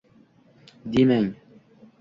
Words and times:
Demang 0.91 1.27